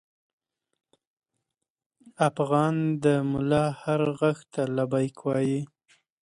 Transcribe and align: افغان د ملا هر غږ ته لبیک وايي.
افغان 2.29 2.75
د 3.03 3.05
ملا 3.31 3.65
هر 3.81 4.01
غږ 4.19 4.37
ته 4.53 4.61
لبیک 4.75 5.15
وايي. 5.27 5.61